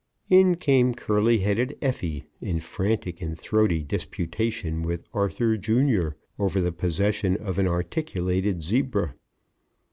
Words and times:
In 0.31 0.55
came 0.55 0.95
curly 0.95 1.37
headed 1.41 1.77
Effie 1.79 2.23
in 2.41 2.59
frantic 2.59 3.21
and 3.21 3.37
throaty 3.39 3.83
disputation 3.83 4.81
with 4.81 5.07
Arthur, 5.13 5.57
Jr., 5.57 6.13
over 6.39 6.59
the 6.59 6.71
possession 6.71 7.37
of 7.37 7.59
an 7.59 7.67
articulated 7.67 8.63
zebra. 8.63 9.13